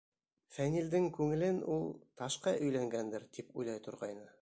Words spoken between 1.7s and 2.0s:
ул,